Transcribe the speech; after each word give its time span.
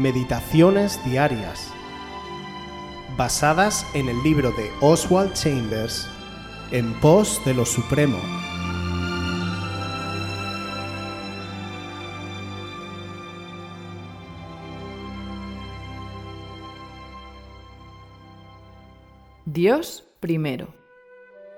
Meditaciones 0.00 0.98
Diarias, 1.04 1.70
basadas 3.18 3.86
en 3.92 4.08
el 4.08 4.22
libro 4.22 4.50
de 4.52 4.70
Oswald 4.80 5.34
Chambers, 5.34 6.08
En 6.70 6.98
pos 7.00 7.38
de 7.44 7.52
lo 7.52 7.66
Supremo. 7.66 8.16
Dios 19.44 20.08
primero. 20.20 20.68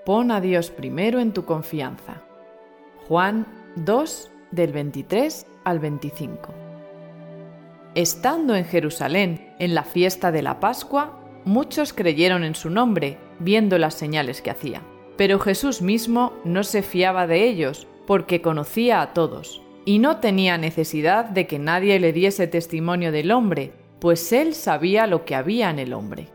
Pon 0.04 0.32
a 0.32 0.40
Dios 0.40 0.70
primero 0.70 1.20
en 1.20 1.32
tu 1.32 1.44
confianza. 1.44 2.24
Juan 3.06 3.46
2 3.76 4.32
del 4.50 4.72
23 4.72 5.46
al 5.62 5.78
25. 5.78 6.71
Estando 7.94 8.56
en 8.56 8.64
Jerusalén 8.64 9.54
en 9.58 9.74
la 9.74 9.84
fiesta 9.84 10.32
de 10.32 10.40
la 10.40 10.60
Pascua, 10.60 11.20
muchos 11.44 11.92
creyeron 11.92 12.42
en 12.42 12.54
su 12.54 12.70
nombre, 12.70 13.18
viendo 13.38 13.76
las 13.76 13.94
señales 13.94 14.40
que 14.40 14.50
hacía. 14.50 14.80
Pero 15.18 15.38
Jesús 15.38 15.82
mismo 15.82 16.32
no 16.44 16.64
se 16.64 16.82
fiaba 16.82 17.26
de 17.26 17.44
ellos, 17.44 17.86
porque 18.06 18.40
conocía 18.40 19.02
a 19.02 19.12
todos, 19.12 19.60
y 19.84 19.98
no 19.98 20.18
tenía 20.18 20.56
necesidad 20.56 21.26
de 21.26 21.46
que 21.46 21.58
nadie 21.58 22.00
le 22.00 22.14
diese 22.14 22.46
testimonio 22.46 23.12
del 23.12 23.30
hombre, 23.30 23.72
pues 24.00 24.32
él 24.32 24.54
sabía 24.54 25.06
lo 25.06 25.26
que 25.26 25.34
había 25.34 25.68
en 25.68 25.78
el 25.78 25.92
hombre. 25.92 26.28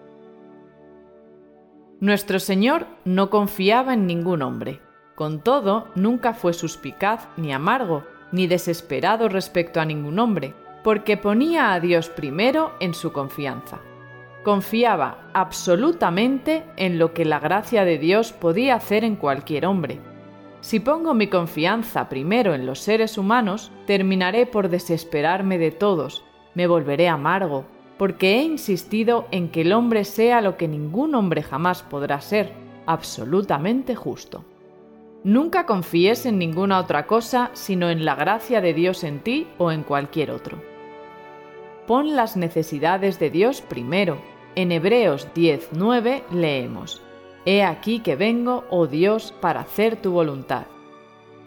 Nuestro 2.00 2.40
Señor 2.40 2.86
no 3.04 3.32
confiaba 3.32 3.96
en 3.96 4.06
ningún 4.06 4.44
hombre. 4.44 4.80
Con 5.16 5.44
todo, 5.44 5.88
nunca 5.96 6.36
fue 6.36 6.54
suspicaz 6.54 7.28
ni 7.36 7.52
amargo, 7.52 8.04
ni 8.32 8.46
desesperado 8.46 9.28
respecto 9.28 9.82
a 9.82 9.86
ningún 9.86 10.20
hombre, 10.20 10.54
porque 10.84 11.18
ponía 11.18 11.74
a 11.74 11.80
Dios 11.80 12.10
primero 12.10 12.74
en 12.80 12.94
su 12.94 13.12
confianza. 13.12 13.80
Confiaba 14.44 15.30
absolutamente 15.34 16.64
en 16.78 17.00
lo 17.00 17.14
que 17.14 17.26
la 17.26 17.40
gracia 17.40 17.84
de 17.84 17.98
Dios 17.98 18.32
podía 18.32 18.76
hacer 18.76 19.04
en 19.04 19.16
cualquier 19.16 19.66
hombre. 19.66 20.00
Si 20.62 20.80
pongo 20.80 21.14
mi 21.14 21.28
confianza 21.28 22.10
primero 22.10 22.54
en 22.54 22.66
los 22.66 22.80
seres 22.80 23.18
humanos, 23.18 23.72
terminaré 23.86 24.46
por 24.46 24.70
desesperarme 24.70 25.58
de 25.58 25.72
todos, 25.72 26.24
me 26.56 26.68
volveré 26.68 27.08
amargo, 27.10 27.66
porque 27.98 28.36
he 28.36 28.44
insistido 28.44 29.28
en 29.32 29.50
que 29.50 29.62
el 29.62 29.74
hombre 29.74 30.04
sea 30.04 30.42
lo 30.42 30.58
que 30.58 30.68
ningún 30.68 31.16
hombre 31.16 31.44
jamás 31.44 31.84
podrá 31.84 32.22
ser, 32.22 32.54
absolutamente 32.86 33.96
justo. 33.96 34.46
Nunca 35.24 35.66
confíes 35.66 36.26
en 36.26 36.38
ninguna 36.38 36.80
otra 36.80 37.08
cosa 37.08 37.50
sino 37.54 37.90
en 37.90 38.06
la 38.06 38.16
gracia 38.16 38.62
de 38.62 38.74
Dios 38.74 39.04
en 39.04 39.20
ti 39.20 39.48
o 39.58 39.72
en 39.72 39.84
cualquier 39.84 40.32
otro. 40.32 40.62
Pon 41.88 42.16
las 42.16 42.38
necesidades 42.38 43.20
de 43.20 43.30
Dios 43.30 43.62
primero. 43.62 44.20
En 44.56 44.72
Hebreos 44.72 45.28
10:9 45.34 46.24
leemos, 46.32 47.02
He 47.46 47.64
aquí 47.64 48.00
que 48.00 48.16
vengo, 48.16 48.66
oh 48.70 48.88
Dios, 48.88 49.34
para 49.40 49.62
hacer 49.62 49.96
tu 49.96 50.12
voluntad. 50.12 50.66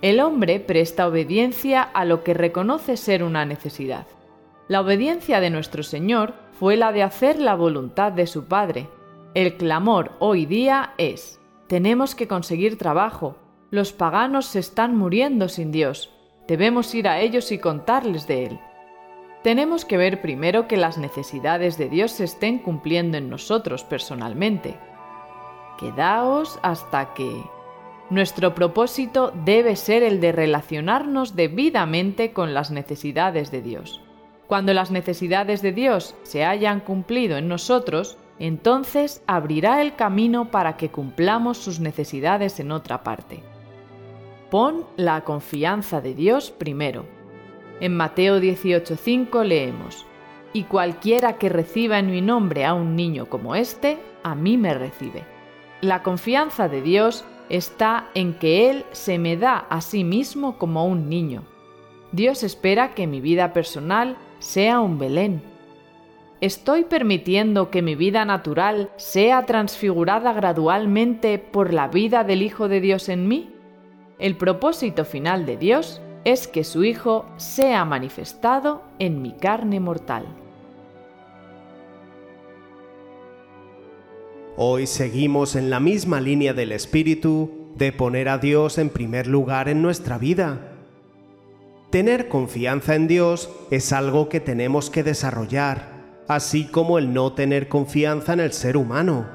El 0.03 0.21
hombre 0.21 0.59
presta 0.61 1.07
obediencia 1.07 1.83
a 1.83 2.07
lo 2.07 2.25
que 2.25 2.33
reconoce 2.33 2.97
ser 2.97 3.23
una 3.23 3.45
necesidad. 3.45 4.07
La 4.67 4.81
obediencia 4.81 5.41
de 5.41 5.51
nuestro 5.51 5.83
Señor 5.83 6.33
fue 6.53 6.77
la 6.77 6.93
de 6.93 7.03
hacer 7.03 7.39
la 7.39 7.55
voluntad 7.55 8.12
de 8.12 8.27
su 8.27 8.45
Padre. 8.45 8.89
El 9.34 9.59
clamor 9.59 10.12
hoy 10.19 10.47
día 10.47 10.95
es, 10.97 11.39
tenemos 11.67 12.15
que 12.15 12.27
conseguir 12.27 12.79
trabajo, 12.79 13.37
los 13.71 13.93
paganos 13.93 14.47
se 14.47 14.59
están 14.59 14.97
muriendo 14.97 15.49
sin 15.49 15.71
Dios. 15.71 16.11
Debemos 16.49 16.93
ir 16.95 17.07
a 17.07 17.21
ellos 17.21 17.53
y 17.53 17.59
contarles 17.59 18.27
de 18.27 18.47
Él. 18.47 18.61
Tenemos 19.45 19.85
que 19.85 19.97
ver 19.97 20.21
primero 20.21 20.67
que 20.67 20.77
las 20.77 20.99
necesidades 20.99 21.78
de 21.78 21.89
Dios 21.89 22.11
se 22.11 22.25
estén 22.25 22.59
cumpliendo 22.59 23.17
en 23.17 23.31
nosotros 23.31 23.84
personalmente. 23.84 24.77
Quedaos 25.78 26.59
hasta 26.62 27.15
que... 27.15 27.44
Nuestro 28.11 28.56
propósito 28.56 29.33
debe 29.44 29.77
ser 29.77 30.03
el 30.03 30.21
de 30.21 30.33
relacionarnos 30.33 31.37
debidamente 31.37 32.33
con 32.33 32.55
las 32.55 32.73
necesidades 32.73 33.53
de 33.53 33.62
Dios. 33.62 34.03
Cuando 34.49 34.75
las 34.75 34.91
necesidades 34.91 35.62
de 35.62 35.71
Dios 35.71 36.17
se 36.25 36.44
hayan 36.44 36.81
cumplido 36.81 37.39
en 37.39 37.47
nosotros, 37.47 38.19
entonces 38.41 39.23
abrirá 39.28 39.81
el 39.81 39.94
camino 39.94 40.50
para 40.50 40.77
que 40.77 40.89
cumplamos 40.91 41.59
sus 41.59 41.78
necesidades 41.78 42.59
en 42.59 42.73
otra 42.73 43.05
parte. 43.05 43.44
Pon 44.50 44.84
la 44.97 45.22
confianza 45.22 46.00
de 46.00 46.12
Dios 46.12 46.50
primero. 46.50 47.05
En 47.81 47.97
Mateo 47.97 48.41
18:5 48.41 49.44
leemos, 49.44 50.06
Y 50.53 50.65
cualquiera 50.65 51.38
que 51.38 51.49
reciba 51.49 52.00
en 52.00 52.11
mi 52.11 52.21
nombre 52.21 52.65
a 52.65 52.75
un 52.75 52.97
niño 52.97 53.27
como 53.27 53.55
este, 53.55 53.99
a 54.25 54.34
mí 54.34 54.59
me 54.59 54.75
recibe. 54.75 55.22
La 55.81 56.03
confianza 56.03 56.69
de 56.69 56.83
Dios 56.83 57.25
está 57.49 58.09
en 58.15 58.34
que 58.34 58.69
Él 58.69 58.84
se 58.91 59.19
me 59.19 59.37
da 59.37 59.59
a 59.71 59.81
sí 59.81 60.03
mismo 60.03 60.59
como 60.59 60.84
un 60.84 61.09
niño. 61.09 61.44
Dios 62.11 62.43
espera 62.43 62.93
que 62.94 63.06
mi 63.06 63.21
vida 63.21 63.53
personal 63.53 64.17
sea 64.41 64.81
un 64.81 64.99
Belén. 64.99 65.43
¿Estoy 66.41 66.82
permitiendo 66.82 67.71
que 67.71 67.82
mi 67.82 67.94
vida 67.94 68.25
natural 68.25 68.91
sea 68.97 69.47
transfigurada 69.47 70.32
gradualmente 70.32 71.38
por 71.38 71.72
la 71.72 71.87
vida 71.87 72.25
del 72.25 72.43
Hijo 72.43 72.67
de 72.67 72.81
Dios 72.81 73.09
en 73.09 73.28
mí? 73.28 73.59
El 74.20 74.36
propósito 74.36 75.06
final 75.06 75.47
de 75.47 75.56
Dios 75.56 76.03
es 76.26 76.47
que 76.47 76.62
su 76.62 76.84
Hijo 76.84 77.25
sea 77.38 77.86
manifestado 77.86 78.82
en 78.98 79.22
mi 79.22 79.32
carne 79.32 79.81
mortal. 79.81 80.26
Hoy 84.58 84.86
seguimos 84.86 85.56
en 85.56 85.70
la 85.70 85.81
misma 85.81 86.20
línea 86.20 86.53
del 86.53 86.72
Espíritu 86.72 87.70
de 87.76 87.92
poner 87.92 88.28
a 88.28 88.36
Dios 88.36 88.76
en 88.76 88.91
primer 88.91 89.26
lugar 89.26 89.70
en 89.70 89.81
nuestra 89.81 90.19
vida. 90.19 90.75
Tener 91.88 92.28
confianza 92.28 92.97
en 92.97 93.08
Dios 93.08 93.48
es 93.70 93.91
algo 93.91 94.28
que 94.28 94.41
tenemos 94.41 94.91
que 94.91 95.02
desarrollar, 95.02 95.92
así 96.28 96.66
como 96.66 96.98
el 96.98 97.14
no 97.14 97.32
tener 97.32 97.69
confianza 97.69 98.34
en 98.34 98.41
el 98.41 98.52
ser 98.52 98.76
humano. 98.76 99.26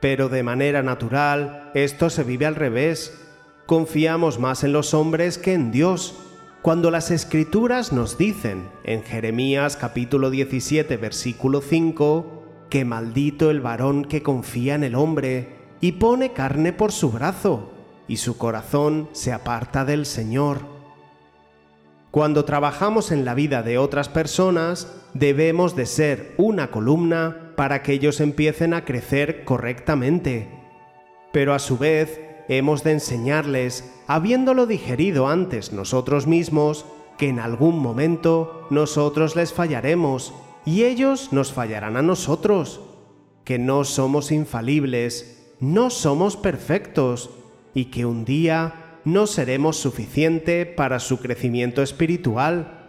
Pero 0.00 0.28
de 0.28 0.44
manera 0.44 0.84
natural, 0.84 1.72
esto 1.74 2.10
se 2.10 2.22
vive 2.22 2.46
al 2.46 2.54
revés 2.54 3.23
Confiamos 3.66 4.38
más 4.38 4.62
en 4.62 4.74
los 4.74 4.92
hombres 4.92 5.38
que 5.38 5.54
en 5.54 5.72
Dios, 5.72 6.14
cuando 6.60 6.90
las 6.90 7.10
escrituras 7.10 7.94
nos 7.94 8.18
dicen 8.18 8.68
en 8.84 9.02
Jeremías 9.02 9.78
capítulo 9.78 10.28
17 10.28 10.98
versículo 10.98 11.62
5 11.62 12.42
que 12.68 12.84
maldito 12.84 13.50
el 13.50 13.62
varón 13.62 14.04
que 14.04 14.22
confía 14.22 14.74
en 14.74 14.84
el 14.84 14.94
hombre 14.94 15.56
y 15.80 15.92
pone 15.92 16.34
carne 16.34 16.74
por 16.74 16.92
su 16.92 17.10
brazo, 17.10 17.72
y 18.06 18.18
su 18.18 18.36
corazón 18.36 19.08
se 19.12 19.32
aparta 19.32 19.86
del 19.86 20.04
Señor. 20.04 20.58
Cuando 22.10 22.44
trabajamos 22.44 23.12
en 23.12 23.24
la 23.24 23.32
vida 23.32 23.62
de 23.62 23.78
otras 23.78 24.10
personas, 24.10 24.94
debemos 25.14 25.74
de 25.74 25.86
ser 25.86 26.34
una 26.36 26.70
columna 26.70 27.52
para 27.56 27.82
que 27.82 27.92
ellos 27.92 28.20
empiecen 28.20 28.74
a 28.74 28.84
crecer 28.84 29.44
correctamente. 29.44 30.50
Pero 31.32 31.54
a 31.54 31.58
su 31.58 31.78
vez, 31.78 32.20
hemos 32.48 32.84
de 32.84 32.92
enseñarles, 32.92 33.90
habiéndolo 34.06 34.66
digerido 34.66 35.28
antes 35.28 35.72
nosotros 35.72 36.26
mismos, 36.26 36.84
que 37.18 37.28
en 37.28 37.38
algún 37.38 37.78
momento 37.78 38.66
nosotros 38.70 39.36
les 39.36 39.52
fallaremos 39.52 40.34
y 40.64 40.84
ellos 40.84 41.32
nos 41.32 41.52
fallarán 41.52 41.96
a 41.96 42.02
nosotros, 42.02 42.80
que 43.44 43.58
no 43.58 43.84
somos 43.84 44.32
infalibles, 44.32 45.52
no 45.60 45.90
somos 45.90 46.36
perfectos 46.36 47.30
y 47.74 47.86
que 47.86 48.06
un 48.06 48.24
día 48.24 49.00
no 49.04 49.26
seremos 49.26 49.76
suficiente 49.76 50.66
para 50.66 50.98
su 50.98 51.18
crecimiento 51.18 51.82
espiritual. 51.82 52.86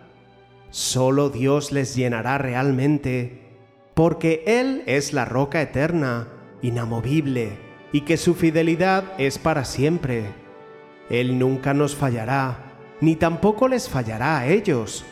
Solo 0.69 1.29
Dios 1.29 1.71
les 1.71 1.95
llenará 1.95 2.37
realmente, 2.37 3.41
porque 3.93 4.43
Él 4.47 4.83
es 4.85 5.13
la 5.13 5.25
roca 5.25 5.61
eterna, 5.61 6.29
inamovible, 6.61 7.64
y 7.95 8.01
que 8.01 8.17
su 8.17 8.35
fidelidad 8.35 9.05
es 9.17 9.39
para 9.39 9.63
siempre. 9.63 10.25
Él 11.09 11.39
nunca 11.39 11.73
nos 11.73 11.95
fallará, 11.95 12.73
ni 12.99 13.15
tampoco 13.15 13.69
les 13.69 13.87
fallará 13.87 14.37
a 14.37 14.47
ellos. 14.47 15.05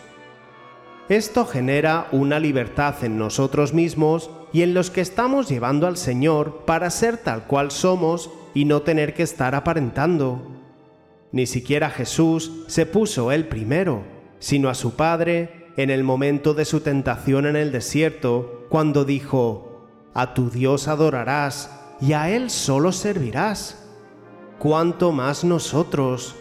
Esto 1.07 1.45
genera 1.45 2.09
una 2.12 2.41
libertad 2.41 2.95
en 3.06 3.18
nosotros 3.18 3.74
mismos 3.74 4.31
y 4.51 4.63
en 4.63 4.74
los 4.74 4.89
que 4.89 5.00
estamos 5.00 5.47
llevando 5.47 5.88
al 5.88 5.95
Señor 5.95 6.65
para 6.65 6.89
ser 6.89 7.15
tal 7.15 7.45
cual 7.45 7.71
somos 7.71 8.30
y 8.53 8.65
no 8.65 8.81
tener 8.81 9.13
que 9.13 9.24
estar 9.24 9.56
aparentando. 9.56 10.51
Ni 11.31 11.45
siquiera 11.45 11.89
Jesús 11.89 12.65
se 12.68 12.85
puso 12.85 13.31
él 13.31 13.47
primero, 13.47 14.03
sino 14.39 14.68
a 14.68 14.75
su 14.75 14.97
Padre 14.97 15.68
en 15.77 15.89
el 15.89 16.03
momento 16.03 16.53
de 16.53 16.65
su 16.65 16.81
tentación 16.81 17.45
en 17.45 17.56
el 17.56 17.71
desierto, 17.71 18.65
cuando 18.68 19.06
dijo, 19.06 19.88
A 20.13 20.33
tu 20.33 20.50
Dios 20.50 20.89
adorarás 20.89 21.80
y 22.04 22.12
a 22.12 22.30
Él 22.30 22.50
solo 22.50 22.92
servirás. 22.92 23.82
¿Cuánto 24.60 25.14
más 25.14 25.46
nosotros? 25.46 26.36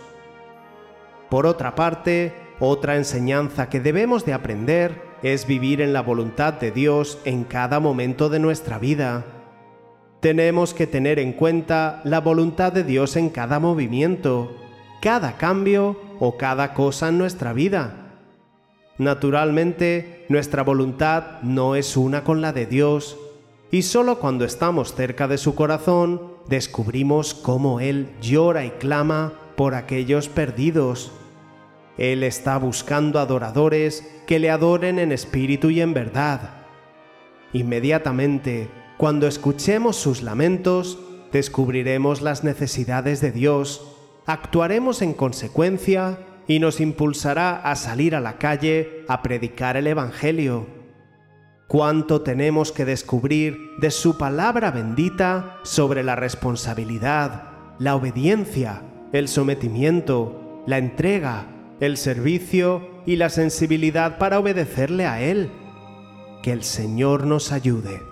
Por 1.31 1.47
otra 1.47 1.76
parte, 1.76 2.35
otra 2.59 2.97
enseñanza 2.97 3.69
que 3.69 3.79
debemos 3.79 4.25
de 4.25 4.32
aprender 4.32 5.00
es 5.23 5.47
vivir 5.47 5.81
en 5.81 5.93
la 5.93 6.03
voluntad 6.03 6.55
de 6.55 6.73
Dios 6.73 7.20
en 7.25 7.44
cada 7.44 7.79
momento 7.79 8.29
de 8.29 8.41
nuestra 8.41 8.81
vida. 8.81 9.25
Tenemos 10.19 10.75
que 10.75 10.88
tener 10.88 11.20
en 11.20 11.32
cuenta 11.32 12.00
la 12.03 12.19
voluntad 12.19 12.73
de 12.73 12.82
Dios 12.82 13.14
en 13.14 13.31
cada 13.31 13.61
movimiento, 13.61 14.56
cada 15.00 15.37
cambio 15.37 15.97
o 16.19 16.37
cada 16.37 16.75
cosa 16.75 17.11
en 17.11 17.19
nuestra 17.19 17.53
vida. 17.53 18.19
Naturalmente, 18.99 20.26
nuestra 20.29 20.64
voluntad 20.64 21.41
no 21.43 21.76
es 21.76 21.97
una 21.97 22.25
con 22.25 22.41
la 22.41 22.53
de 22.53 22.67
Dios, 22.67 23.17
y 23.72 23.82
solo 23.82 24.19
cuando 24.19 24.44
estamos 24.44 24.94
cerca 24.94 25.26
de 25.26 25.38
su 25.38 25.54
corazón 25.54 26.34
descubrimos 26.46 27.32
cómo 27.32 27.80
Él 27.80 28.10
llora 28.20 28.66
y 28.66 28.70
clama 28.72 29.32
por 29.56 29.74
aquellos 29.74 30.28
perdidos. 30.28 31.10
Él 31.96 32.22
está 32.22 32.58
buscando 32.58 33.19
adoradores 33.19 34.06
que 34.26 34.38
le 34.38 34.50
adoren 34.50 34.98
en 34.98 35.10
espíritu 35.10 35.70
y 35.70 35.80
en 35.80 35.94
verdad. 35.94 36.66
Inmediatamente, 37.54 38.69
cuando 38.98 39.26
escuchemos 39.26 39.96
sus 39.96 40.22
lamentos, 40.22 40.98
descubriremos 41.32 42.20
las 42.20 42.44
necesidades 42.44 43.22
de 43.22 43.32
Dios, 43.32 43.96
actuaremos 44.26 45.00
en 45.00 45.14
consecuencia 45.14 46.18
y 46.46 46.58
nos 46.58 46.78
impulsará 46.78 47.56
a 47.56 47.75
salir 47.76 48.14
a 48.14 48.20
la 48.20 48.36
calle 48.36 49.06
a 49.08 49.22
predicar 49.22 49.78
el 49.78 49.86
Evangelio. 49.86 50.81
Cuánto 51.72 52.20
tenemos 52.20 52.70
que 52.70 52.84
descubrir 52.84 53.76
de 53.78 53.90
su 53.90 54.19
palabra 54.19 54.70
bendita 54.70 55.56
sobre 55.62 56.02
la 56.02 56.14
responsabilidad, 56.14 57.44
la 57.78 57.96
obediencia, 57.96 58.82
el 59.14 59.26
sometimiento, 59.26 60.62
la 60.66 60.76
entrega, 60.76 61.46
el 61.80 61.96
servicio 61.96 62.86
y 63.06 63.16
la 63.16 63.30
sensibilidad 63.30 64.19
para 64.19 64.38
obedecerle 64.38 65.06
a 65.06 65.22
Él. 65.22 65.50
Que 66.42 66.52
el 66.52 66.62
Señor 66.62 67.24
nos 67.24 67.52
ayude. 67.52 68.12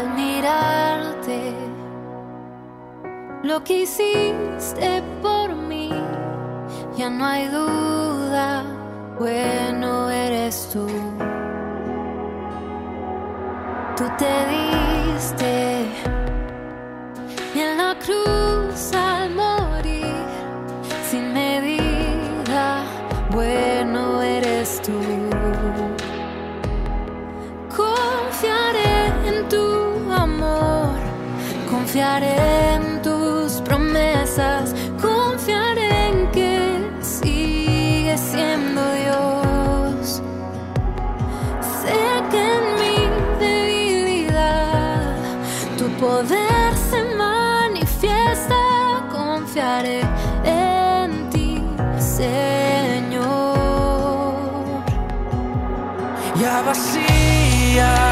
al 0.00 0.10
mirarte 0.14 1.52
lo 3.42 3.62
que 3.64 3.80
hiciste 3.82 5.02
por 5.22 5.54
mí. 5.54 5.90
Ya 6.96 7.10
no 7.10 7.24
hay 7.24 7.46
duda, 7.48 8.64
bueno 9.18 10.10
eres 10.10 10.68
tú. 10.72 10.86
Tú 13.96 14.04
te 14.18 14.34
diste 14.54 15.84
en 17.54 17.76
la 17.76 17.94
cruz 18.04 18.39
confiaré 31.90 32.36
en 32.74 33.02
tus 33.02 33.60
promesas, 33.62 34.72
confiaré 35.02 35.90
en 36.10 36.30
que 36.30 36.88
sigues 37.00 38.20
siendo 38.20 38.80
Dios. 38.94 40.22
Sé 41.82 42.00
que 42.30 42.42
en 42.58 42.64
mi 42.80 42.98
debilidad 43.44 45.16
tu 45.76 45.88
poder 45.98 46.72
se 46.90 47.02
manifiesta, 47.16 48.54
confiaré 49.10 50.02
en 50.44 51.28
ti, 51.30 51.60
Señor. 51.98 53.24
ya 56.40 56.62
vacía. 56.62 58.09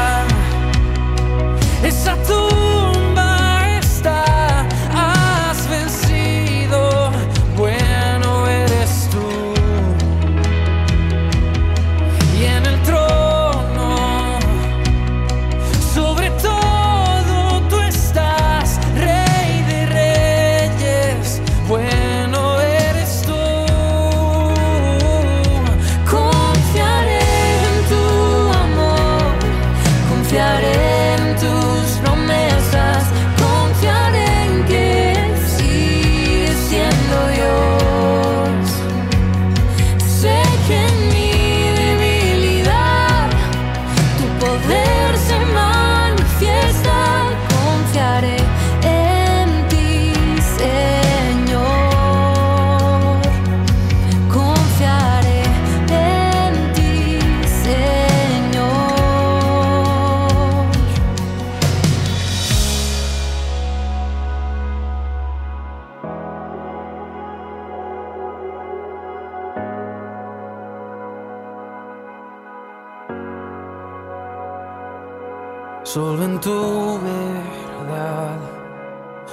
Solo 75.93 76.23
en 76.23 76.39
tu 76.39 76.99
verdad 77.01 78.37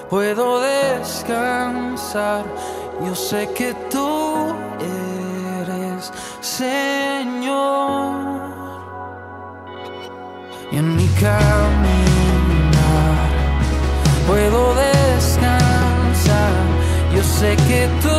puedo 0.08 0.58
descansar. 0.60 2.46
Yo 3.04 3.14
sé 3.14 3.46
que 3.54 3.74
tú 3.90 4.54
eres 5.60 6.10
Señor. 6.40 8.14
Y 10.72 10.78
en 10.78 10.96
mi 10.96 11.06
caminar 11.20 12.48
puedo 14.26 14.74
descansar. 14.76 16.54
Yo 17.14 17.22
sé 17.22 17.54
que 17.68 17.86
tú 18.00 18.18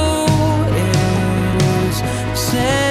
eres 0.86 2.04
Señor. 2.40 2.87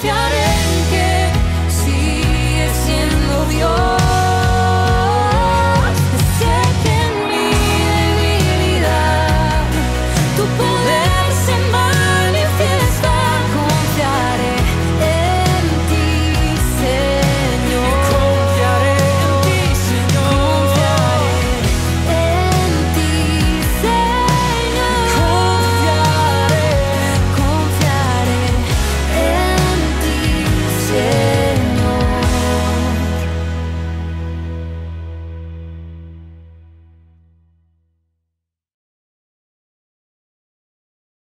Promesas, 0.00 0.10
confiaré 0.10 0.36
en 0.36 0.39